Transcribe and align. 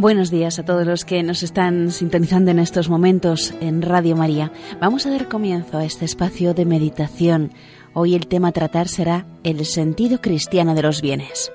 Buenos 0.00 0.30
días 0.30 0.58
a 0.58 0.64
todos 0.64 0.86
los 0.86 1.04
que 1.04 1.22
nos 1.22 1.42
están 1.42 1.90
sintonizando 1.90 2.50
en 2.50 2.58
estos 2.58 2.88
momentos 2.88 3.52
en 3.60 3.82
Radio 3.82 4.16
María. 4.16 4.50
Vamos 4.80 5.04
a 5.04 5.10
dar 5.10 5.28
comienzo 5.28 5.76
a 5.76 5.84
este 5.84 6.06
espacio 6.06 6.54
de 6.54 6.64
meditación. 6.64 7.52
Hoy 7.92 8.14
el 8.14 8.26
tema 8.26 8.48
a 8.48 8.52
tratar 8.52 8.88
será 8.88 9.26
el 9.44 9.66
sentido 9.66 10.22
cristiano 10.22 10.74
de 10.74 10.80
los 10.80 11.02
bienes. 11.02 11.52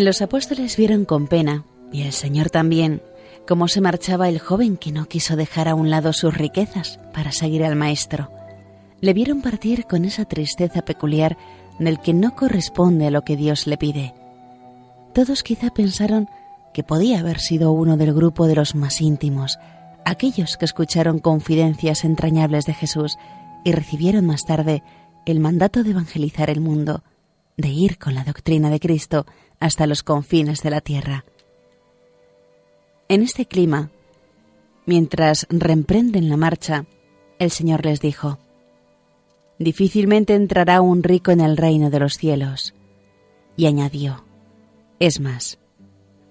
Los 0.00 0.22
apóstoles 0.22 0.76
vieron 0.76 1.04
con 1.04 1.26
pena, 1.26 1.64
y 1.90 2.02
el 2.02 2.12
Señor 2.12 2.50
también, 2.50 3.02
cómo 3.48 3.66
se 3.66 3.80
marchaba 3.80 4.28
el 4.28 4.38
joven 4.38 4.76
que 4.76 4.92
no 4.92 5.06
quiso 5.06 5.34
dejar 5.34 5.66
a 5.66 5.74
un 5.74 5.90
lado 5.90 6.12
sus 6.12 6.32
riquezas 6.38 7.00
para 7.12 7.32
seguir 7.32 7.64
al 7.64 7.74
Maestro. 7.74 8.30
Le 9.00 9.12
vieron 9.12 9.42
partir 9.42 9.86
con 9.86 10.04
esa 10.04 10.24
tristeza 10.24 10.82
peculiar 10.82 11.36
del 11.80 11.98
que 11.98 12.14
no 12.14 12.36
corresponde 12.36 13.08
a 13.08 13.10
lo 13.10 13.22
que 13.22 13.36
Dios 13.36 13.66
le 13.66 13.76
pide. 13.76 14.14
Todos 15.14 15.42
quizá 15.42 15.70
pensaron 15.70 16.28
que 16.72 16.84
podía 16.84 17.18
haber 17.18 17.40
sido 17.40 17.72
uno 17.72 17.96
del 17.96 18.14
grupo 18.14 18.46
de 18.46 18.54
los 18.54 18.76
más 18.76 19.00
íntimos, 19.00 19.58
aquellos 20.04 20.56
que 20.56 20.64
escucharon 20.64 21.18
confidencias 21.18 22.04
entrañables 22.04 22.66
de 22.66 22.74
Jesús 22.74 23.18
y 23.64 23.72
recibieron 23.72 24.26
más 24.26 24.44
tarde 24.44 24.84
el 25.26 25.40
mandato 25.40 25.82
de 25.82 25.90
evangelizar 25.90 26.50
el 26.50 26.60
mundo, 26.60 27.02
de 27.58 27.68
ir 27.68 27.98
con 27.98 28.14
la 28.14 28.24
doctrina 28.24 28.70
de 28.70 28.80
Cristo 28.80 29.26
hasta 29.60 29.86
los 29.86 30.02
confines 30.02 30.62
de 30.62 30.70
la 30.70 30.80
tierra. 30.80 31.24
En 33.08 33.22
este 33.22 33.46
clima, 33.46 33.90
mientras 34.86 35.46
reemprenden 35.50 36.30
la 36.30 36.36
marcha, 36.36 36.86
el 37.38 37.50
Señor 37.50 37.84
les 37.84 38.00
dijo, 38.00 38.38
Difícilmente 39.58 40.34
entrará 40.34 40.80
un 40.80 41.02
rico 41.02 41.32
en 41.32 41.40
el 41.40 41.56
reino 41.56 41.90
de 41.90 41.98
los 41.98 42.14
cielos. 42.14 42.74
Y 43.56 43.66
añadió, 43.66 44.24
Es 45.00 45.18
más, 45.18 45.58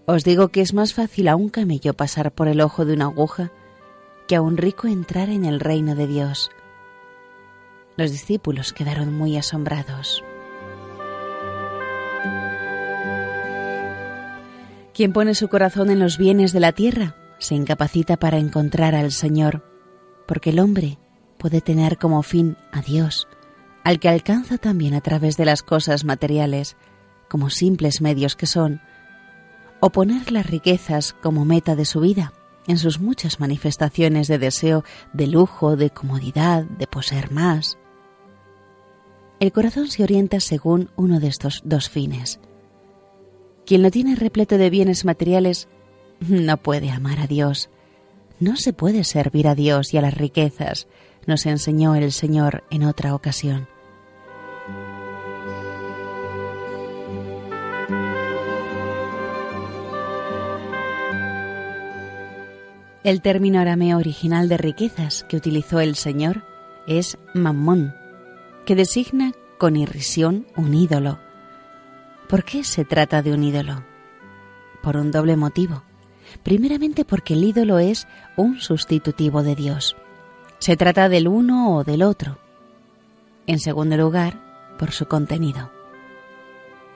os 0.05 0.23
digo 0.23 0.47
que 0.47 0.61
es 0.61 0.73
más 0.73 0.93
fácil 0.93 1.27
a 1.27 1.35
un 1.35 1.49
camello 1.49 1.93
pasar 1.93 2.31
por 2.31 2.47
el 2.47 2.61
ojo 2.61 2.85
de 2.85 2.93
una 2.93 3.05
aguja 3.05 3.51
que 4.29 4.37
a 4.37 4.41
un 4.41 4.55
rico 4.55 4.87
entrar 4.87 5.29
en 5.29 5.43
el 5.43 5.59
reino 5.59 5.93
de 5.93 6.07
Dios. 6.07 6.51
Los 7.97 8.11
discípulos 8.11 8.71
quedaron 8.71 9.13
muy 9.13 9.35
asombrados. 9.35 10.23
Quien 14.97 15.13
pone 15.13 15.35
su 15.35 15.47
corazón 15.47 15.91
en 15.91 15.99
los 15.99 16.17
bienes 16.17 16.53
de 16.53 16.59
la 16.59 16.71
tierra 16.71 17.13
se 17.37 17.53
incapacita 17.53 18.17
para 18.17 18.39
encontrar 18.39 18.95
al 18.95 19.11
Señor, 19.11 19.63
porque 20.27 20.49
el 20.49 20.59
hombre 20.59 20.97
puede 21.37 21.61
tener 21.61 21.99
como 21.99 22.23
fin 22.23 22.57
a 22.71 22.81
Dios, 22.81 23.27
al 23.83 23.99
que 23.99 24.09
alcanza 24.09 24.57
también 24.57 24.95
a 24.95 25.01
través 25.01 25.37
de 25.37 25.45
las 25.45 25.61
cosas 25.61 26.03
materiales, 26.03 26.77
como 27.29 27.51
simples 27.51 28.01
medios 28.01 28.35
que 28.35 28.47
son, 28.47 28.81
o 29.81 29.91
poner 29.91 30.31
las 30.31 30.47
riquezas 30.47 31.13
como 31.21 31.45
meta 31.45 31.75
de 31.75 31.85
su 31.85 31.99
vida, 31.99 32.33
en 32.65 32.79
sus 32.79 32.99
muchas 32.99 33.39
manifestaciones 33.39 34.27
de 34.27 34.39
deseo 34.39 34.83
de 35.13 35.27
lujo, 35.27 35.75
de 35.75 35.91
comodidad, 35.91 36.63
de 36.63 36.87
poseer 36.87 37.31
más. 37.31 37.77
El 39.39 39.51
corazón 39.51 39.89
se 39.89 40.01
orienta 40.01 40.39
según 40.39 40.89
uno 40.95 41.19
de 41.19 41.27
estos 41.27 41.61
dos 41.65 41.87
fines, 41.87 42.39
quien 43.67 43.83
lo 43.83 43.91
tiene 43.91 44.15
repleto 44.15 44.57
de 44.57 44.69
bienes 44.69 45.03
materiales 45.03 45.67
no 46.21 46.55
puede 46.55 46.89
amar 46.89 47.19
a 47.19 47.27
Dios. 47.27 47.69
No 48.39 48.55
se 48.55 48.71
puede 48.71 49.03
servir 49.03 49.45
a 49.47 49.55
Dios 49.55 49.93
y 49.93 49.97
a 49.97 50.01
las 50.01 50.13
riquezas, 50.13 50.87
nos 51.25 51.45
enseñó 51.45 51.93
el 51.95 52.13
Señor 52.13 52.63
en 52.71 52.85
otra 52.85 53.13
ocasión. 53.13 53.67
El 63.03 63.21
término 63.21 63.59
arameo 63.59 63.97
original 63.97 64.47
de 64.47 64.57
riquezas 64.57 65.25
que 65.27 65.35
utilizó 65.35 65.81
el 65.81 65.95
Señor 65.95 66.43
es 66.87 67.17
mammón, 67.33 67.93
que 68.65 68.75
designa 68.75 69.33
con 69.57 69.75
irrisión 69.75 70.47
un 70.55 70.73
ídolo, 70.73 71.19
¿Por 72.27 72.43
qué 72.43 72.65
se 72.65 72.83
trata 72.83 73.21
de 73.21 73.31
un 73.31 73.41
ídolo? 73.41 73.83
Por 74.83 74.97
un 74.97 75.11
doble 75.11 75.37
motivo. 75.37 75.83
Primeramente 76.43 77.05
porque 77.05 77.35
el 77.35 77.43
ídolo 77.45 77.79
es 77.79 78.05
un 78.35 78.59
sustitutivo 78.59 79.43
de 79.43 79.55
Dios. 79.55 79.95
Se 80.59 80.75
trata 80.75 81.07
del 81.07 81.29
uno 81.29 81.77
o 81.77 81.83
del 81.85 82.03
otro. 82.03 82.37
En 83.45 83.59
segundo 83.59 83.95
lugar, 83.95 84.41
por 84.77 84.91
su 84.91 85.07
contenido. 85.07 85.71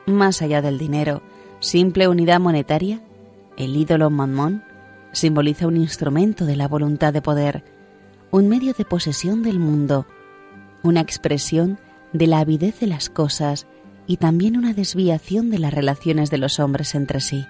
Más 0.05 0.41
allá 0.41 0.61
del 0.61 0.77
dinero, 0.77 1.21
simple 1.61 2.09
unidad 2.09 2.41
monetaria, 2.41 3.01
el 3.55 3.77
ídolo 3.77 4.09
Mammón 4.09 4.65
simboliza 5.13 5.65
un 5.65 5.77
instrumento 5.77 6.45
de 6.45 6.57
la 6.57 6.67
voluntad 6.67 7.13
de 7.13 7.21
poder, 7.21 7.63
un 8.31 8.49
medio 8.49 8.73
de 8.73 8.83
posesión 8.83 9.43
del 9.43 9.59
mundo, 9.59 10.05
una 10.83 10.99
expresión 10.99 11.79
de 12.11 12.27
la 12.27 12.39
avidez 12.39 12.81
de 12.81 12.87
las 12.87 13.09
cosas 13.09 13.65
y 14.11 14.17
también 14.17 14.57
una 14.57 14.73
desviación 14.73 15.49
de 15.51 15.57
las 15.57 15.73
relaciones 15.73 16.29
de 16.29 16.37
los 16.37 16.59
hombres 16.59 16.95
entre 16.95 17.21
sí. 17.21 17.47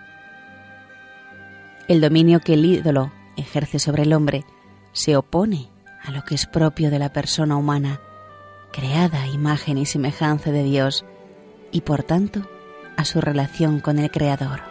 El 1.87 2.01
dominio 2.01 2.39
que 2.39 2.53
el 2.53 2.63
ídolo 2.63 3.11
ejerce 3.35 3.79
sobre 3.79 4.03
el 4.03 4.13
hombre 4.13 4.45
se 4.91 5.17
opone 5.17 5.71
a 6.03 6.11
lo 6.11 6.23
que 6.23 6.35
es 6.35 6.45
propio 6.45 6.91
de 6.91 6.99
la 6.99 7.13
persona 7.13 7.57
humana, 7.57 7.99
creada 8.71 9.23
a 9.23 9.27
imagen 9.27 9.79
y 9.79 9.87
semejanza 9.87 10.51
de 10.51 10.61
Dios, 10.61 11.03
y 11.71 11.81
por 11.81 12.03
tanto 12.03 12.47
a 12.95 13.05
su 13.05 13.21
relación 13.21 13.79
con 13.79 13.97
el 13.97 14.11
Creador. 14.11 14.70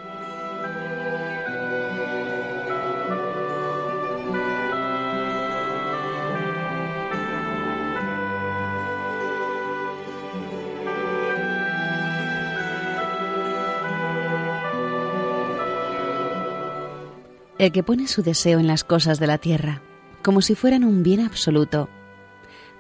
El 17.61 17.73
que 17.73 17.83
pone 17.83 18.09
su 18.09 18.23
deseo 18.23 18.59
en 18.59 18.67
las 18.67 18.85
cosas 18.85 19.21
de 19.21 19.27
la 19.27 19.37
tierra, 19.37 19.83
como 20.23 20.41
si 20.41 20.55
fueran 20.55 20.83
un 20.83 21.03
bien 21.03 21.21
absoluto, 21.21 21.91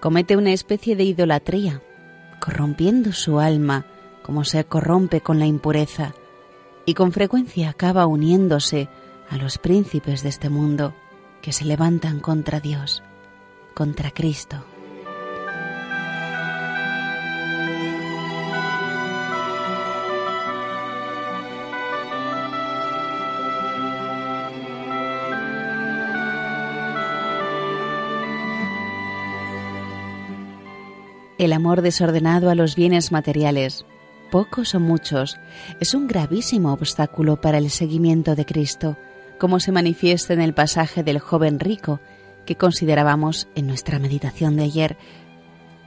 comete 0.00 0.38
una 0.38 0.54
especie 0.54 0.96
de 0.96 1.04
idolatría, 1.04 1.82
corrompiendo 2.40 3.12
su 3.12 3.40
alma 3.40 3.84
como 4.22 4.44
se 4.44 4.64
corrompe 4.64 5.20
con 5.20 5.38
la 5.38 5.44
impureza, 5.44 6.14
y 6.86 6.94
con 6.94 7.12
frecuencia 7.12 7.68
acaba 7.68 8.06
uniéndose 8.06 8.88
a 9.28 9.36
los 9.36 9.58
príncipes 9.58 10.22
de 10.22 10.30
este 10.30 10.48
mundo 10.48 10.94
que 11.42 11.52
se 11.52 11.66
levantan 11.66 12.18
contra 12.18 12.58
Dios, 12.58 13.02
contra 13.74 14.10
Cristo. 14.10 14.64
El 31.44 31.54
amor 31.54 31.80
desordenado 31.80 32.50
a 32.50 32.54
los 32.54 32.76
bienes 32.76 33.12
materiales 33.12 33.86
pocos 34.30 34.74
o 34.74 34.80
muchos, 34.80 35.38
es 35.80 35.94
un 35.94 36.06
gravísimo 36.06 36.72
obstáculo 36.72 37.40
para 37.40 37.58
el 37.58 37.70
seguimiento 37.70 38.36
de 38.36 38.44
Cristo, 38.46 38.96
como 39.38 39.58
se 39.58 39.72
manifiesta 39.72 40.34
en 40.34 40.40
el 40.40 40.54
pasaje 40.54 41.02
del 41.02 41.18
joven 41.18 41.58
rico 41.58 41.98
que 42.46 42.56
considerábamos 42.56 43.48
en 43.54 43.66
nuestra 43.66 43.98
meditación 43.98 44.56
de 44.56 44.64
ayer, 44.64 44.96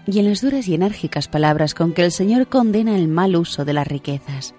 y 0.05 0.19
en 0.19 0.27
las 0.27 0.41
duras 0.41 0.67
y 0.67 0.73
enérgicas 0.73 1.27
palabras 1.27 1.73
con 1.73 1.93
que 1.93 2.03
el 2.03 2.11
Señor 2.11 2.47
condena 2.47 2.95
el 2.95 3.07
mal 3.07 3.35
uso 3.35 3.63
de 3.63 3.73
las 3.73 3.87
riquezas. 3.87 4.53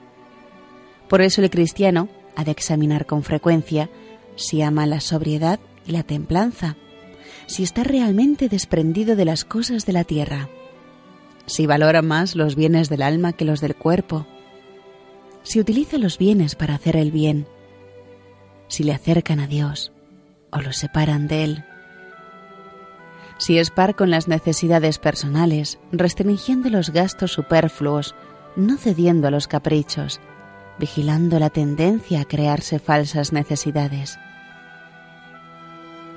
Por 1.08 1.20
eso 1.20 1.42
el 1.42 1.50
cristiano 1.50 2.08
ha 2.36 2.44
de 2.44 2.52
examinar 2.52 3.04
con 3.04 3.24
frecuencia 3.24 3.90
si 4.36 4.62
ama 4.62 4.86
la 4.86 5.00
sobriedad 5.00 5.58
y 5.86 5.90
la 5.90 6.04
templanza, 6.04 6.76
si 7.46 7.64
está 7.64 7.82
realmente 7.82 8.48
desprendido 8.48 9.16
de 9.16 9.24
las 9.24 9.44
cosas 9.44 9.84
de 9.84 9.92
la 9.92 10.04
tierra, 10.04 10.48
si 11.46 11.66
valora 11.66 12.02
más 12.02 12.36
los 12.36 12.56
bienes 12.56 12.88
del 12.88 13.02
alma 13.02 13.32
que 13.32 13.44
los 13.44 13.60
del 13.60 13.74
cuerpo, 13.74 14.26
si 15.42 15.60
utiliza 15.60 15.98
los 15.98 16.18
bienes 16.18 16.54
para 16.54 16.74
hacer 16.74 16.96
el 16.96 17.10
bien, 17.10 17.46
si 18.68 18.82
le 18.82 18.92
acercan 18.92 19.40
a 19.40 19.46
Dios 19.46 19.92
o 20.50 20.60
los 20.60 20.76
separan 20.76 21.28
de 21.28 21.44
Él, 21.44 21.64
si 23.38 23.58
es 23.58 23.70
par 23.70 23.94
con 23.94 24.10
las 24.10 24.28
necesidades 24.28 24.98
personales, 24.98 25.78
restringiendo 25.92 26.70
los 26.70 26.90
gastos 26.90 27.32
superfluos, 27.32 28.14
no 28.56 28.76
cediendo 28.76 29.28
a 29.28 29.30
los 29.30 29.48
caprichos, 29.48 30.20
vigilando 30.78 31.38
la 31.38 31.50
tendencia 31.50 32.20
a 32.20 32.24
crearse 32.24 32.78
falsas 32.78 33.32
necesidades. 33.32 34.18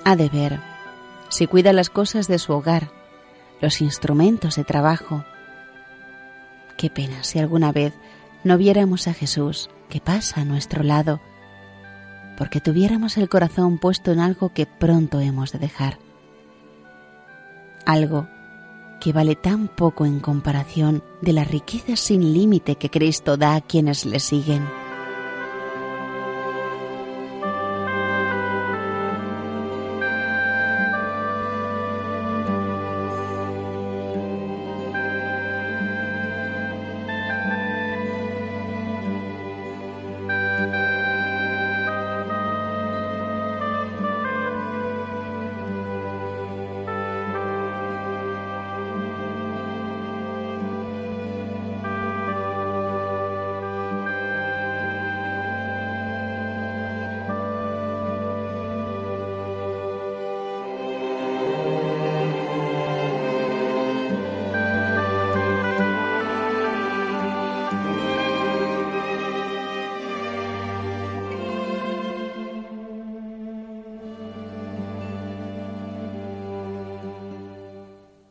Ha 0.05 0.15
de 0.15 0.29
ver 0.29 0.59
si 1.29 1.47
cuida 1.47 1.73
las 1.73 1.89
cosas 1.89 2.27
de 2.27 2.39
su 2.39 2.53
hogar, 2.53 2.89
los 3.61 3.81
instrumentos 3.81 4.55
de 4.55 4.63
trabajo. 4.63 5.23
Qué 6.77 6.89
pena 6.89 7.23
si 7.23 7.39
alguna 7.39 7.71
vez 7.71 7.93
no 8.43 8.57
viéramos 8.57 9.07
a 9.07 9.13
Jesús 9.13 9.69
que 9.89 9.99
pasa 9.99 10.41
a 10.41 10.45
nuestro 10.45 10.83
lado, 10.83 11.19
porque 12.37 12.61
tuviéramos 12.61 13.17
el 13.17 13.29
corazón 13.29 13.79
puesto 13.79 14.11
en 14.11 14.19
algo 14.19 14.53
que 14.53 14.65
pronto 14.65 15.19
hemos 15.19 15.51
de 15.51 15.59
dejar. 15.59 15.97
Algo 17.85 18.27
que 18.99 19.13
vale 19.13 19.35
tan 19.35 19.67
poco 19.67 20.05
en 20.05 20.19
comparación 20.19 21.03
de 21.21 21.33
la 21.33 21.43
riqueza 21.43 21.95
sin 21.95 22.33
límite 22.33 22.75
que 22.75 22.89
Cristo 22.89 23.37
da 23.37 23.55
a 23.55 23.61
quienes 23.61 24.05
le 24.05 24.19
siguen. 24.19 24.86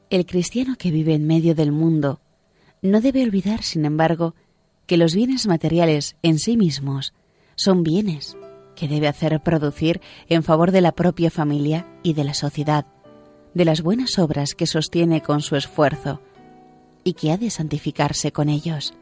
El 0.09 0.25
cristiano 0.25 0.77
que 0.79 0.93
vive 0.93 1.15
en 1.15 1.27
medio 1.27 1.57
del 1.57 1.73
mundo 1.73 2.21
no 2.81 3.01
debe 3.01 3.25
olvidar, 3.25 3.65
sin 3.65 3.85
embargo, 3.85 4.37
que 4.87 4.97
los 4.97 5.17
bienes 5.17 5.49
materiales 5.49 6.15
en 6.23 6.39
sí 6.39 6.57
mismos 6.57 7.13
son 7.57 7.83
bienes 7.83 8.37
que 8.77 8.87
debe 8.87 9.09
hacer 9.09 9.43
producir 9.43 10.01
en 10.29 10.45
favor 10.45 10.71
de 10.71 10.81
la 10.81 10.93
propia 10.93 11.31
familia 11.31 11.89
y 12.05 12.13
de 12.13 12.23
la 12.23 12.35
sociedad, 12.35 12.87
de 13.55 13.65
las 13.65 13.83
buenas 13.83 14.21
obras 14.21 14.55
que 14.55 14.67
sostiene 14.67 15.23
con 15.23 15.41
su 15.41 15.57
esfuerzo 15.57 16.21
y 17.03 17.15
que 17.15 17.33
ha 17.33 17.37
de 17.37 17.51
santificarse 17.51 18.31
con 18.31 18.49
ellos. 18.49 18.95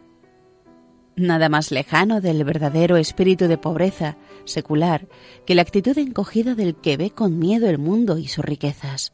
Nada 1.17 1.51
más 1.51 1.71
lejano 1.71 2.23
del 2.23 2.45
verdadero 2.45 2.97
espíritu 2.97 3.47
de 3.47 3.59
pobreza 3.59 4.17
secular 4.47 5.07
que 5.45 5.55
la 5.55 5.63
actitud 5.63 5.99
encogida 5.99 6.55
del 6.55 6.77
que 6.77 6.97
ve 6.97 7.11
con 7.11 7.39
miedo 7.39 7.69
el 7.69 7.79
mundo 7.79 8.17
y 8.17 8.29
sus 8.29 8.45
riquezas. 8.45 9.13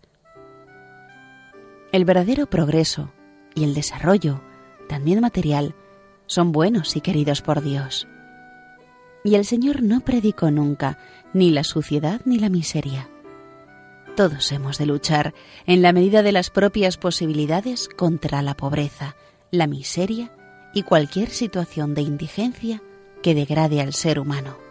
El 1.92 2.04
verdadero 2.04 2.48
progreso 2.48 3.12
y 3.54 3.64
el 3.64 3.74
desarrollo, 3.74 4.42
también 4.88 5.20
material, 5.20 5.74
son 6.26 6.52
buenos 6.52 6.94
y 6.94 7.00
queridos 7.00 7.42
por 7.42 7.62
Dios. 7.62 8.06
Y 9.24 9.34
el 9.34 9.44
Señor 9.44 9.82
no 9.82 10.00
predicó 10.00 10.52
nunca 10.52 10.98
ni 11.34 11.50
la 11.50 11.64
suciedad 11.64 12.20
ni 12.24 12.38
la 12.38 12.48
miseria. 12.48 13.08
Todos 14.16 14.52
hemos 14.52 14.78
de 14.78 14.86
luchar, 14.86 15.34
en 15.66 15.82
la 15.82 15.92
medida 15.92 16.22
de 16.22 16.30
las 16.30 16.50
propias 16.50 16.96
posibilidades, 16.96 17.88
contra 17.88 18.40
la 18.42 18.56
pobreza, 18.56 19.16
la 19.50 19.66
miseria 19.66 20.30
y 20.72 20.84
cualquier 20.84 21.30
situación 21.30 21.94
de 21.94 22.02
indigencia 22.02 22.82
que 23.22 23.34
degrade 23.34 23.80
al 23.80 23.94
ser 23.94 24.20
humano. 24.20 24.69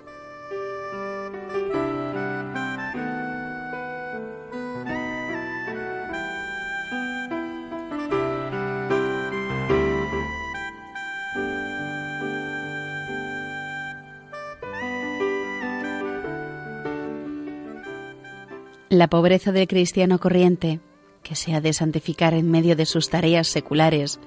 La 18.90 19.08
pobreza 19.08 19.52
del 19.52 19.68
cristiano 19.68 20.18
corriente, 20.20 20.80
que 21.22 21.36
se 21.36 21.54
ha 21.54 21.62
de 21.62 21.74
santificar 21.74 22.34
en 22.34 22.50
medio 22.50 22.76
de 22.76 22.88
sus 22.88 23.10
tareas 23.12 23.48
seculares, 23.48 24.20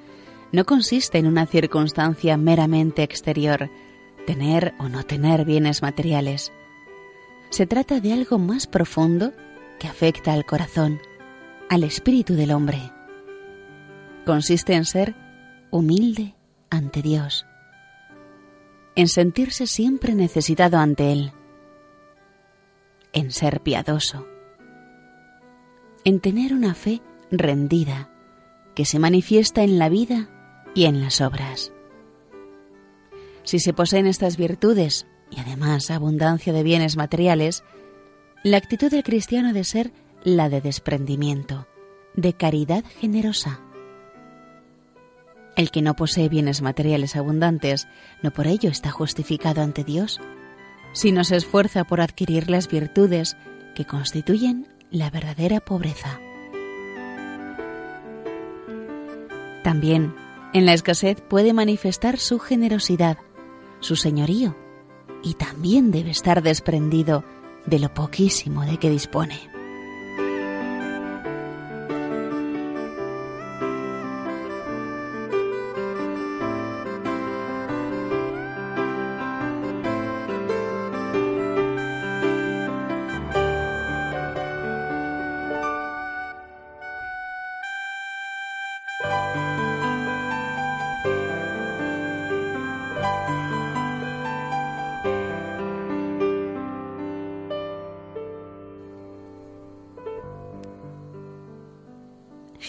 no 0.53 0.65
consiste 0.65 1.19
en 1.19 1.27
una 1.27 1.47
circunstancia 1.47 2.37
meramente 2.37 3.03
exterior, 3.03 3.71
tener 4.25 4.73
o 4.79 4.89
no 4.89 5.03
tener 5.03 5.45
bienes 5.45 5.83
materiales. 5.83 6.53
Se 7.51 7.67
trata 7.67 7.99
de 7.99 8.13
algo 8.13 8.39
más 8.39 8.69
profundo 8.69 9.33
que 9.81 9.89
afecta 9.89 10.33
al 10.33 10.47
corazón, 10.47 11.01
al 11.69 11.83
espíritu 11.83 12.35
del 12.35 12.53
hombre. 12.53 12.93
Consiste 14.25 14.75
en 14.75 14.85
ser 14.85 15.17
humilde 15.73 16.37
ante 16.71 17.03
Dios, 17.03 17.47
en 18.95 19.09
sentirse 19.09 19.67
siempre 19.67 20.15
necesitado 20.15 20.79
ante 20.79 21.11
Él, 21.11 21.33
en 23.13 23.33
ser 23.33 23.61
piadoso, 23.61 24.29
en 26.05 26.21
tener 26.21 26.53
una 26.55 26.75
fe 26.75 27.01
rendida 27.31 28.11
que 28.75 28.85
se 28.85 28.99
manifiesta 28.99 29.63
en 29.63 29.79
la 29.79 29.89
vida 29.89 30.29
y 30.75 30.85
en 30.85 31.01
las 31.01 31.21
obras. 31.21 31.73
Si 33.45 33.59
se 33.59 33.73
poseen 33.73 34.07
estas 34.07 34.37
virtudes 34.37 35.07
y 35.31 35.41
además 35.41 35.91
abundancia 35.91 36.53
de 36.53 36.63
bienes 36.63 36.97
materiales, 36.97 37.65
la 38.43 38.57
actitud 38.57 38.91
del 38.91 39.03
cristiano 39.03 39.51
ha 39.51 39.53
de 39.53 39.65
ser 39.65 39.93
la 40.25 40.49
de 40.49 40.61
desprendimiento, 40.61 41.67
de 42.15 42.35
caridad 42.35 42.85
generosa. 43.01 43.61
El 45.57 45.71
que 45.71 45.83
no 45.83 45.95
posee 45.95 46.29
bienes 46.29 46.63
materiales 46.63 47.17
abundantes 47.17 47.87
no 48.23 48.31
por 48.31 48.47
ello 48.47 48.71
está 48.71 48.91
justificado 48.91 49.63
ante 49.63 49.85
Dios, 49.85 50.21
sino 50.93 51.25
se 51.25 51.37
esfuerza 51.37 51.85
por 51.85 52.01
adquirir 52.01 52.51
las 52.51 52.69
virtudes 52.69 53.37
que 53.75 53.85
constituyen 53.85 54.67
la 54.93 55.11
verdadera 55.11 55.61
pobreza. 55.61 56.21
También 59.65 60.15
en 60.53 60.67
la 60.67 60.75
escasez 60.75 61.21
puede 61.21 61.53
manifestar 61.53 62.19
su 62.19 62.39
generosidad, 62.39 63.17
su 63.81 63.97
señorío, 63.97 64.55
y 65.23 65.35
también 65.35 65.91
debe 65.91 66.11
estar 66.11 66.43
desprendido 66.43 67.25
de 67.65 67.79
lo 67.79 67.95
poquísimo 67.95 68.63
de 68.63 68.77
que 68.77 68.91
dispone. 68.91 69.52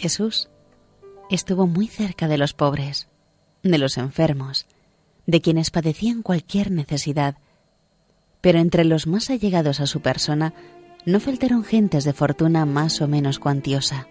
Jesús 0.03 0.49
estuvo 1.29 1.65
muy 1.65 1.87
cerca 1.87 2.27
de 2.27 2.37
los 2.37 2.53
pobres, 2.53 3.07
de 3.63 3.77
los 3.77 3.97
enfermos, 3.97 4.65
de 5.27 5.39
quienes 5.39 5.71
padecían 5.71 6.23
cualquier 6.23 6.71
necesidad, 6.71 7.37
pero 8.41 8.59
entre 8.59 8.83
los 8.83 9.07
más 9.07 9.29
allegados 9.29 9.79
a 9.79 9.87
su 9.87 10.01
persona 10.01 10.53
no 11.05 11.21
faltaron 11.21 11.63
gentes 11.63 12.03
de 12.03 12.11
fortuna 12.11 12.65
más 12.65 12.99
o 12.99 13.07
menos 13.07 13.39
cuantiosa. 13.39 14.09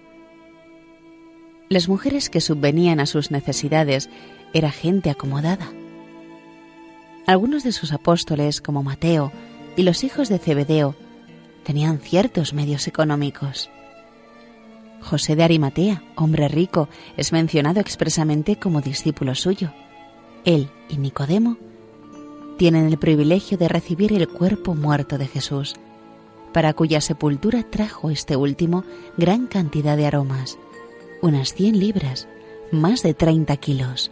Las 1.68 1.90
mujeres 1.90 2.30
que 2.30 2.40
subvenían 2.40 2.98
a 2.98 3.04
sus 3.04 3.30
necesidades 3.30 4.08
era 4.54 4.70
gente 4.70 5.10
acomodada. 5.10 5.70
Algunos 7.26 7.64
de 7.64 7.72
sus 7.72 7.92
apóstoles, 7.92 8.62
como 8.62 8.82
Mateo 8.82 9.30
y 9.76 9.82
los 9.82 10.04
hijos 10.04 10.30
de 10.30 10.38
Zebedeo, 10.38 10.96
tenían 11.64 11.98
ciertos 11.98 12.54
medios 12.54 12.88
económicos. 12.88 13.68
José 15.02 15.36
de 15.36 15.42
Arimatea, 15.42 16.02
hombre 16.16 16.48
rico, 16.48 16.88
es 17.16 17.32
mencionado 17.32 17.80
expresamente 17.80 18.56
como 18.56 18.80
discípulo 18.80 19.34
suyo. 19.34 19.72
Él 20.44 20.70
y 20.88 20.96
Nicodemo 20.96 21.56
tienen 22.56 22.86
el 22.86 22.98
privilegio 22.98 23.58
de 23.58 23.68
recibir 23.68 24.12
el 24.12 24.28
cuerpo 24.28 24.74
muerto 24.74 25.18
de 25.18 25.26
Jesús, 25.26 25.74
para 26.52 26.74
cuya 26.74 27.00
sepultura 27.00 27.62
trajo 27.62 28.10
este 28.10 28.36
último 28.36 28.84
gran 29.16 29.46
cantidad 29.46 29.96
de 29.96 30.06
aromas, 30.06 30.58
unas 31.20 31.54
100 31.54 31.78
libras, 31.78 32.28
más 32.70 33.02
de 33.02 33.14
30 33.14 33.56
kilos. 33.56 34.10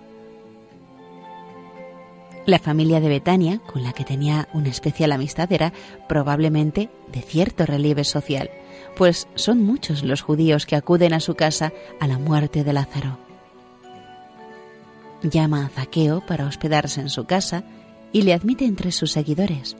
La 2.46 2.58
familia 2.58 3.00
de 3.00 3.08
Betania, 3.08 3.58
con 3.58 3.84
la 3.84 3.92
que 3.92 4.04
tenía 4.04 4.48
una 4.54 4.70
especial 4.70 5.12
amistad, 5.12 5.52
era 5.52 5.72
probablemente 6.08 6.90
de 7.12 7.20
cierto 7.20 7.66
relieve 7.66 8.04
social, 8.04 8.50
pues 8.96 9.28
son 9.34 9.62
muchos 9.62 10.02
los 10.02 10.22
judíos 10.22 10.64
que 10.64 10.76
acuden 10.76 11.12
a 11.12 11.20
su 11.20 11.34
casa 11.34 11.72
a 12.00 12.06
la 12.06 12.18
muerte 12.18 12.64
de 12.64 12.72
Lázaro. 12.72 13.18
Llama 15.22 15.66
a 15.66 15.68
Zaqueo 15.68 16.24
para 16.26 16.46
hospedarse 16.46 17.02
en 17.02 17.10
su 17.10 17.26
casa 17.26 17.62
y 18.10 18.22
le 18.22 18.32
admite 18.32 18.64
entre 18.64 18.90
sus 18.90 19.12
seguidores. 19.12 19.76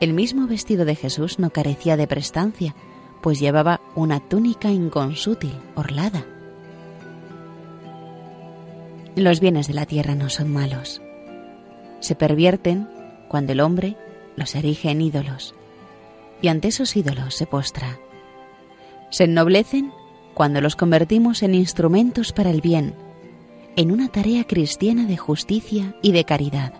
El 0.00 0.12
mismo 0.12 0.46
vestido 0.46 0.84
de 0.84 0.94
Jesús 0.94 1.38
no 1.38 1.48
carecía 1.48 1.96
de 1.96 2.06
prestancia, 2.06 2.74
pues 3.22 3.40
llevaba 3.40 3.80
una 3.94 4.20
túnica 4.20 4.70
inconsútil, 4.70 5.54
orlada. 5.74 6.26
Los 9.16 9.40
bienes 9.40 9.66
de 9.66 9.74
la 9.74 9.86
tierra 9.86 10.14
no 10.14 10.28
son 10.28 10.52
malos. 10.52 11.00
Se 12.06 12.14
pervierten 12.14 12.88
cuando 13.26 13.50
el 13.50 13.58
hombre 13.58 13.96
los 14.36 14.54
erige 14.54 14.92
en 14.92 15.00
ídolos, 15.00 15.56
y 16.40 16.46
ante 16.46 16.68
esos 16.68 16.94
ídolos 16.94 17.34
se 17.34 17.48
postra. 17.48 17.98
Se 19.10 19.24
ennoblecen 19.24 19.92
cuando 20.32 20.60
los 20.60 20.76
convertimos 20.76 21.42
en 21.42 21.56
instrumentos 21.56 22.32
para 22.32 22.50
el 22.50 22.60
bien, 22.60 22.94
en 23.74 23.90
una 23.90 24.06
tarea 24.06 24.44
cristiana 24.44 25.04
de 25.06 25.16
justicia 25.16 25.96
y 26.00 26.12
de 26.12 26.22
caridad. 26.22 26.74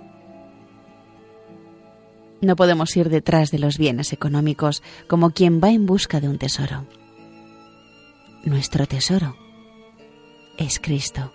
No 2.41 2.55
podemos 2.55 2.97
ir 2.97 3.09
detrás 3.09 3.51
de 3.51 3.59
los 3.59 3.79
bienes 3.79 4.13
económicos 4.13 4.81
como 5.09 5.31
quien 5.31 5.61
va 5.61 5.73
en 5.73 5.87
busca 5.87 6.21
de 6.21 6.29
un 6.29 6.39
tesoro. 6.39 6.87
Nuestro 8.45 8.87
tesoro 8.87 9.35
es 10.57 10.79
Cristo. 10.79 11.33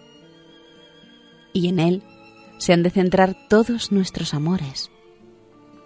Y 1.51 1.67
en 1.67 1.79
Él 1.79 2.03
se 2.61 2.73
han 2.73 2.83
de 2.83 2.91
centrar 2.91 3.35
todos 3.49 3.91
nuestros 3.91 4.35
amores. 4.35 4.91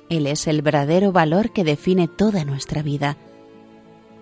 Él 0.10 0.28
es 0.28 0.46
el 0.46 0.62
verdadero 0.62 1.14
valor 1.14 1.54
que 1.54 1.64
define 1.64 2.10
toda 2.10 2.44
nuestra 2.44 2.82
vida, 2.82 3.16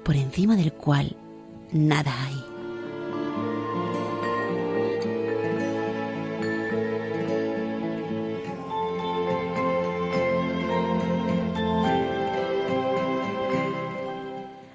por 0.03 0.15
encima 0.15 0.55
del 0.55 0.71
cual 0.71 1.17
nada 1.71 2.13
hay. 2.23 2.35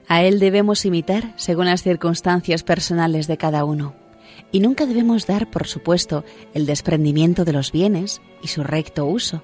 A 0.08 0.24
Él 0.24 0.40
debemos 0.40 0.84
imitar 0.84 1.32
según 1.36 1.66
las 1.66 1.84
circunstancias 1.84 2.64
personales 2.64 3.28
de 3.28 3.36
cada 3.36 3.62
uno. 3.64 4.07
Y 4.50 4.60
nunca 4.60 4.86
debemos 4.86 5.26
dar, 5.26 5.50
por 5.50 5.66
supuesto, 5.66 6.24
el 6.54 6.66
desprendimiento 6.66 7.44
de 7.44 7.52
los 7.52 7.70
bienes 7.70 8.20
y 8.42 8.48
su 8.48 8.62
recto 8.62 9.04
uso, 9.04 9.42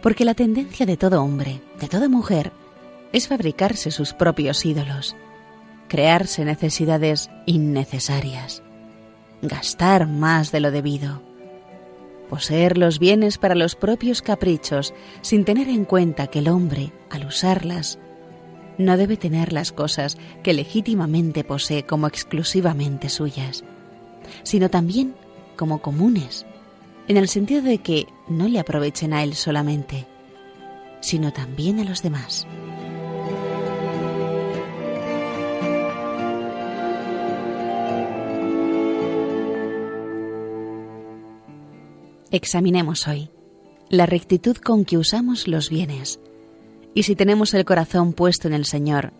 porque 0.00 0.24
la 0.24 0.34
tendencia 0.34 0.86
de 0.86 0.96
todo 0.96 1.22
hombre, 1.22 1.60
de 1.80 1.88
toda 1.88 2.08
mujer, 2.08 2.52
es 3.12 3.28
fabricarse 3.28 3.90
sus 3.90 4.12
propios 4.12 4.64
ídolos, 4.64 5.16
crearse 5.88 6.44
necesidades 6.44 7.30
innecesarias, 7.46 8.62
gastar 9.42 10.06
más 10.06 10.52
de 10.52 10.60
lo 10.60 10.70
debido, 10.70 11.22
poseer 12.28 12.78
los 12.78 12.98
bienes 12.98 13.38
para 13.38 13.54
los 13.54 13.74
propios 13.74 14.22
caprichos 14.22 14.94
sin 15.22 15.44
tener 15.44 15.68
en 15.68 15.84
cuenta 15.84 16.26
que 16.26 16.40
el 16.40 16.48
hombre, 16.48 16.92
al 17.10 17.26
usarlas, 17.26 17.98
no 18.76 18.96
debe 18.96 19.16
tener 19.16 19.52
las 19.52 19.72
cosas 19.72 20.18
que 20.44 20.52
legítimamente 20.52 21.42
posee 21.42 21.84
como 21.84 22.06
exclusivamente 22.06 23.08
suyas, 23.08 23.64
sino 24.42 24.70
también 24.70 25.14
como 25.56 25.82
comunes, 25.82 26.46
en 27.08 27.16
el 27.16 27.28
sentido 27.28 27.62
de 27.62 27.78
que 27.78 28.06
no 28.28 28.48
le 28.48 28.60
aprovechen 28.60 29.12
a 29.12 29.22
él 29.22 29.34
solamente, 29.34 30.06
sino 31.00 31.32
también 31.32 31.80
a 31.80 31.84
los 31.84 32.02
demás. 32.02 32.46
Examinemos 42.30 43.08
hoy 43.08 43.30
la 43.88 44.04
rectitud 44.04 44.56
con 44.58 44.84
que 44.84 44.98
usamos 44.98 45.48
los 45.48 45.70
bienes, 45.70 46.20
y 46.94 47.04
si 47.04 47.16
tenemos 47.16 47.54
el 47.54 47.64
corazón 47.64 48.12
puesto 48.12 48.48
en 48.48 48.54
el 48.54 48.66
Señor, 48.66 49.12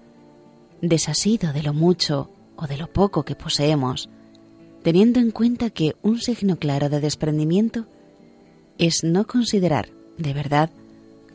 desasido 0.82 1.52
de 1.52 1.62
lo 1.62 1.72
mucho 1.72 2.30
o 2.56 2.66
de 2.66 2.76
lo 2.76 2.92
poco 2.92 3.24
que 3.24 3.34
poseemos, 3.34 4.10
teniendo 4.88 5.20
en 5.20 5.32
cuenta 5.32 5.68
que 5.68 5.96
un 6.00 6.18
signo 6.18 6.56
claro 6.56 6.88
de 6.88 7.00
desprendimiento 7.00 7.84
es 8.78 9.04
no 9.04 9.26
considerar, 9.26 9.90
de 10.16 10.32
verdad, 10.32 10.70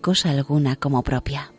cosa 0.01 0.31
alguna 0.31 0.75
como 0.75 1.03
propia. 1.03 1.51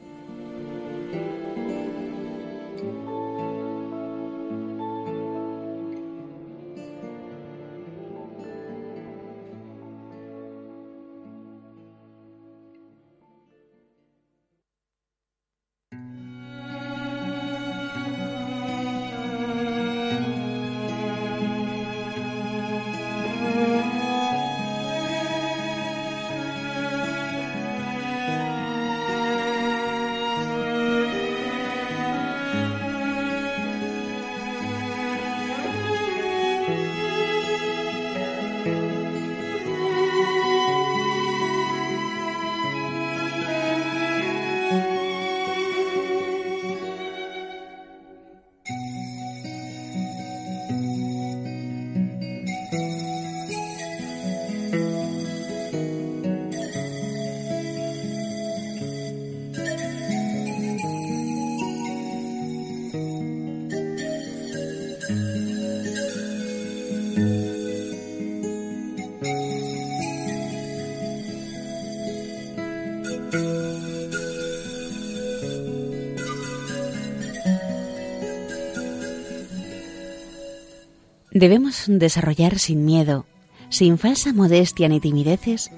Debemos 81.44 81.84
desarrollar 81.88 82.58
sin 82.58 82.86
miedo, 82.86 83.26
sin 83.68 83.98
falsa 83.98 84.32
modestia 84.32 84.88
ni 84.88 84.98
timideces, 84.98 85.70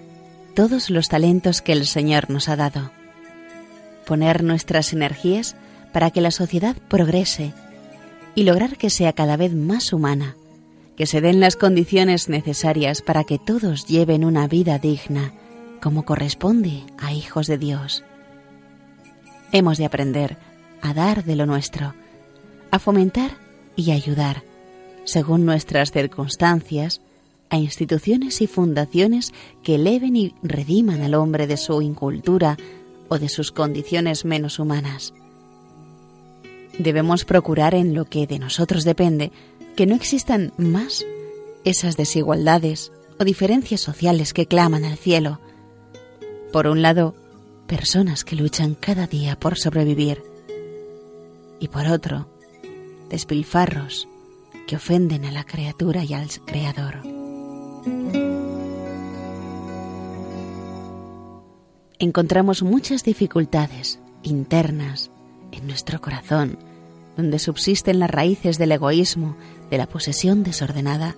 todos 0.54 0.90
los 0.90 1.08
talentos 1.08 1.60
que 1.60 1.72
el 1.72 1.86
Señor 1.86 2.30
nos 2.30 2.48
ha 2.48 2.54
dado. 2.54 2.92
Poner 4.06 4.44
nuestras 4.44 4.92
energías 4.92 5.56
para 5.92 6.12
que 6.12 6.20
la 6.20 6.30
sociedad 6.30 6.76
progrese 6.86 7.52
y 8.36 8.44
lograr 8.44 8.76
que 8.76 8.90
sea 8.90 9.12
cada 9.12 9.36
vez 9.36 9.56
más 9.56 9.92
humana, 9.92 10.36
que 10.96 11.04
se 11.04 11.20
den 11.20 11.40
las 11.40 11.56
condiciones 11.56 12.28
necesarias 12.28 13.02
para 13.02 13.24
que 13.24 13.40
todos 13.40 13.88
lleven 13.88 14.24
una 14.24 14.46
vida 14.46 14.78
digna, 14.78 15.32
como 15.82 16.04
corresponde 16.04 16.84
a 16.96 17.12
hijos 17.12 17.48
de 17.48 17.58
Dios. 17.58 18.04
Hemos 19.50 19.78
de 19.78 19.86
aprender 19.86 20.36
a 20.80 20.94
dar 20.94 21.24
de 21.24 21.34
lo 21.34 21.44
nuestro, 21.44 21.92
a 22.70 22.78
fomentar 22.78 23.32
y 23.74 23.90
ayudar, 23.90 24.44
según 25.06 25.46
nuestras 25.46 25.92
circunstancias, 25.92 27.00
a 27.48 27.56
instituciones 27.56 28.42
y 28.42 28.48
fundaciones 28.48 29.32
que 29.62 29.76
eleven 29.76 30.16
y 30.16 30.34
rediman 30.42 31.00
al 31.00 31.14
hombre 31.14 31.46
de 31.46 31.56
su 31.56 31.80
incultura 31.80 32.56
o 33.08 33.18
de 33.18 33.28
sus 33.28 33.52
condiciones 33.52 34.24
menos 34.24 34.58
humanas. 34.58 35.14
Debemos 36.78 37.24
procurar 37.24 37.74
en 37.74 37.94
lo 37.94 38.04
que 38.04 38.26
de 38.26 38.40
nosotros 38.40 38.84
depende 38.84 39.30
que 39.76 39.86
no 39.86 39.94
existan 39.94 40.52
más 40.58 41.06
esas 41.64 41.96
desigualdades 41.96 42.92
o 43.18 43.24
diferencias 43.24 43.80
sociales 43.80 44.34
que 44.34 44.46
claman 44.46 44.84
al 44.84 44.98
cielo. 44.98 45.40
Por 46.52 46.66
un 46.66 46.82
lado, 46.82 47.14
personas 47.68 48.24
que 48.24 48.36
luchan 48.36 48.74
cada 48.74 49.06
día 49.06 49.38
por 49.38 49.56
sobrevivir 49.56 50.22
y 51.60 51.68
por 51.68 51.86
otro, 51.86 52.28
despilfarros 53.08 54.08
que 54.66 54.76
ofenden 54.76 55.24
a 55.24 55.32
la 55.32 55.44
criatura 55.44 56.04
y 56.04 56.14
al 56.14 56.28
Creador. 56.44 57.02
Encontramos 61.98 62.62
muchas 62.62 63.04
dificultades 63.04 64.00
internas 64.22 65.10
en 65.52 65.66
nuestro 65.66 66.00
corazón, 66.00 66.58
donde 67.16 67.38
subsisten 67.38 67.98
las 67.98 68.10
raíces 68.10 68.58
del 68.58 68.72
egoísmo, 68.72 69.36
de 69.70 69.78
la 69.78 69.86
posesión 69.86 70.42
desordenada, 70.42 71.16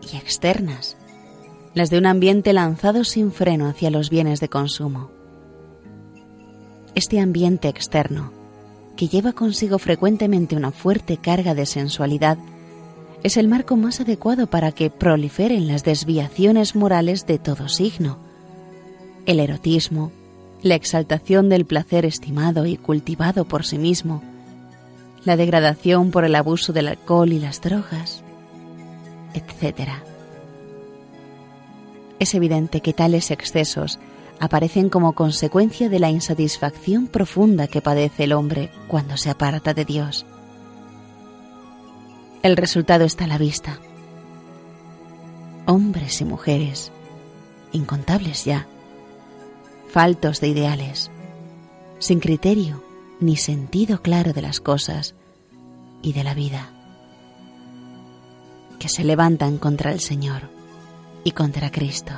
y 0.00 0.16
externas, 0.16 0.96
las 1.74 1.90
de 1.90 1.98
un 1.98 2.06
ambiente 2.06 2.52
lanzado 2.52 3.04
sin 3.04 3.32
freno 3.32 3.68
hacia 3.68 3.90
los 3.90 4.10
bienes 4.10 4.40
de 4.40 4.48
consumo. 4.48 5.10
Este 6.94 7.20
ambiente 7.20 7.68
externo, 7.68 8.32
que 8.96 9.08
lleva 9.08 9.32
consigo 9.32 9.78
frecuentemente 9.78 10.56
una 10.56 10.70
fuerte 10.70 11.16
carga 11.16 11.54
de 11.54 11.66
sensualidad, 11.66 12.38
es 13.22 13.36
el 13.36 13.48
marco 13.48 13.76
más 13.76 14.00
adecuado 14.00 14.46
para 14.46 14.72
que 14.72 14.90
proliferen 14.90 15.66
las 15.66 15.82
desviaciones 15.82 16.76
morales 16.76 17.26
de 17.26 17.38
todo 17.38 17.68
signo. 17.68 18.18
El 19.24 19.40
erotismo, 19.40 20.12
la 20.62 20.74
exaltación 20.74 21.48
del 21.48 21.64
placer 21.64 22.04
estimado 22.04 22.66
y 22.66 22.76
cultivado 22.76 23.46
por 23.46 23.64
sí 23.64 23.78
mismo, 23.78 24.22
la 25.24 25.36
degradación 25.36 26.10
por 26.10 26.24
el 26.24 26.34
abuso 26.34 26.72
del 26.72 26.88
alcohol 26.88 27.32
y 27.32 27.38
las 27.38 27.62
drogas, 27.62 28.22
etc. 29.32 29.90
Es 32.18 32.34
evidente 32.34 32.82
que 32.82 32.92
tales 32.92 33.30
excesos 33.30 33.98
aparecen 34.40 34.88
como 34.88 35.14
consecuencia 35.14 35.88
de 35.88 35.98
la 35.98 36.10
insatisfacción 36.10 37.06
profunda 37.06 37.66
que 37.66 37.80
padece 37.80 38.24
el 38.24 38.32
hombre 38.32 38.70
cuando 38.88 39.16
se 39.16 39.30
aparta 39.30 39.74
de 39.74 39.84
Dios. 39.84 40.26
El 42.42 42.56
resultado 42.56 43.04
está 43.04 43.24
a 43.24 43.28
la 43.28 43.38
vista. 43.38 43.78
Hombres 45.66 46.20
y 46.20 46.24
mujeres, 46.24 46.92
incontables 47.72 48.44
ya, 48.44 48.66
faltos 49.88 50.40
de 50.40 50.48
ideales, 50.48 51.10
sin 51.98 52.20
criterio 52.20 52.82
ni 53.20 53.36
sentido 53.36 54.02
claro 54.02 54.32
de 54.32 54.42
las 54.42 54.60
cosas 54.60 55.14
y 56.02 56.12
de 56.12 56.24
la 56.24 56.34
vida, 56.34 56.70
que 58.78 58.90
se 58.90 59.04
levantan 59.04 59.56
contra 59.56 59.92
el 59.92 60.00
Señor 60.00 60.50
y 61.24 61.30
contra 61.30 61.70
Cristo. 61.70 62.12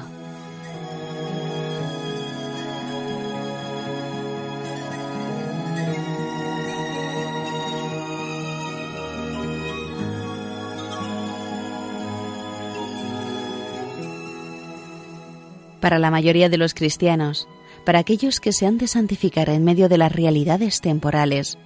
Para 15.86 16.00
la 16.00 16.10
mayoría 16.10 16.48
de 16.48 16.56
los 16.56 16.74
cristianos, 16.74 17.46
para 17.84 18.00
aquellos 18.00 18.40
que 18.40 18.52
se 18.52 18.66
han 18.66 18.76
de 18.76 18.88
santificar 18.88 19.48
en 19.50 19.62
medio 19.62 19.88
de 19.88 19.98
las 19.98 20.10
realidades 20.10 20.80
temporales, 20.80 21.58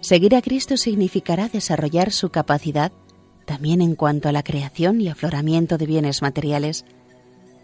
seguir 0.00 0.34
a 0.34 0.42
Cristo 0.42 0.76
significará 0.76 1.48
desarrollar 1.48 2.10
su 2.10 2.30
capacidad 2.30 2.90
también 3.44 3.82
en 3.82 3.94
cuanto 3.94 4.28
a 4.28 4.32
la 4.32 4.42
creación 4.42 5.00
y 5.00 5.08
afloramiento 5.08 5.78
de 5.78 5.86
bienes 5.86 6.22
materiales 6.22 6.84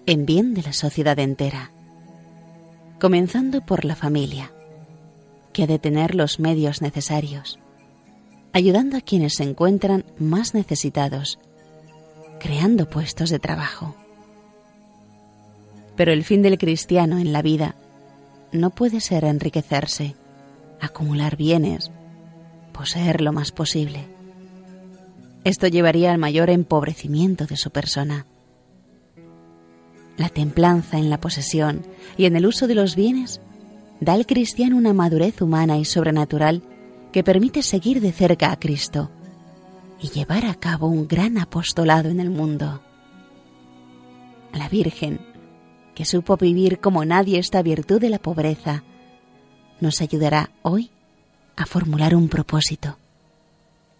en 0.07 0.25
bien 0.25 0.55
de 0.55 0.62
la 0.62 0.73
sociedad 0.73 1.18
entera, 1.18 1.73
comenzando 3.01 3.66
por 3.66 3.85
la 3.85 3.97
familia, 3.97 4.53
que 5.53 5.64
ha 5.64 5.66
de 5.66 5.81
tener 5.81 6.14
los 6.14 6.38
medios 6.38 6.81
necesarios, 6.81 7.59
ayudando 8.53 8.99
a 8.99 9.01
quienes 9.01 9.35
se 9.35 9.42
encuentran 9.42 10.05
más 10.16 10.55
necesitados, 10.55 11.40
creando 12.38 12.88
puestos 12.88 13.31
de 13.31 13.40
trabajo. 13.40 13.97
Pero 15.96 16.12
el 16.12 16.24
fin 16.24 16.42
del 16.42 16.59
cristiano 16.59 17.18
en 17.18 17.33
la 17.33 17.42
vida 17.42 17.74
no 18.52 18.70
puede 18.70 19.00
ser 19.00 19.24
enriquecerse, 19.24 20.14
acumular 20.81 21.37
bienes, 21.37 21.90
poseer 22.72 23.20
lo 23.20 23.33
más 23.33 23.52
posible. 23.52 24.07
Esto 25.44 25.66
llevaría 25.66 26.12
al 26.12 26.18
mayor 26.18 26.50
empobrecimiento 26.50 27.46
de 27.46 27.57
su 27.57 27.70
persona. 27.70 28.26
La 30.16 30.28
templanza 30.28 30.98
en 30.98 31.11
la 31.11 31.18
posesión 31.18 31.83
y 32.16 32.26
en 32.26 32.37
el 32.37 32.46
uso 32.46 32.66
de 32.66 32.74
los 32.74 32.94
bienes 32.94 33.40
da 34.00 34.12
al 34.12 34.26
cristiano 34.26 34.76
una 34.76 34.92
madurez 34.92 35.40
humana 35.40 35.78
y 35.78 35.85
sobrenatural 35.85 36.62
que 37.12 37.24
permite 37.24 37.62
seguir 37.62 38.00
de 38.00 38.12
cerca 38.12 38.52
a 38.52 38.59
Cristo 38.59 39.11
y 40.00 40.09
llevar 40.09 40.44
a 40.46 40.55
cabo 40.55 40.88
un 40.88 41.07
gran 41.07 41.38
apostolado 41.38 42.09
en 42.09 42.20
el 42.20 42.31
mundo. 42.31 42.83
La 44.52 44.68
Virgen, 44.68 45.20
que 45.94 46.05
supo 46.05 46.37
vivir 46.37 46.81
como 46.81 47.05
nadie 47.05 47.38
esta 47.38 47.62
virtud 47.62 48.00
de 48.00 48.11
la 48.11 48.18
pobreza, 48.18 48.83
nos 49.81 50.00
ayudará 50.00 50.50
hoy 50.62 50.90
a 51.57 51.66
formular 51.66 52.14
un 52.14 52.28
propósito, 52.28 52.96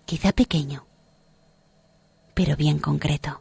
quizá 0.07 0.33
pequeño, 0.33 0.85
pero 2.35 2.57
bien 2.57 2.79
concreto. 2.79 3.41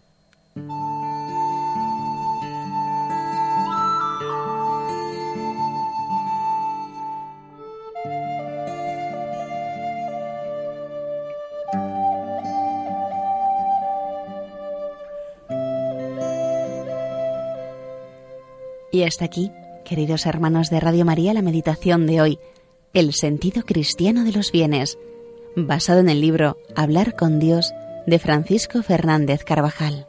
Y 18.91 19.03
hasta 19.03 19.25
aquí, 19.25 19.51
queridos 19.85 20.25
hermanos 20.25 20.69
de 20.69 20.81
Radio 20.81 21.05
María, 21.05 21.33
la 21.33 21.41
meditación 21.41 22.05
de 22.07 22.21
hoy, 22.21 22.39
el 22.93 23.13
sentido 23.13 23.63
cristiano 23.63 24.25
de 24.25 24.33
los 24.33 24.51
bienes, 24.51 24.97
basado 25.55 26.01
en 26.01 26.09
el 26.09 26.19
libro 26.19 26.57
Hablar 26.75 27.15
con 27.15 27.39
Dios 27.39 27.73
de 28.05 28.19
Francisco 28.19 28.83
Fernández 28.83 29.45
Carvajal. 29.45 30.07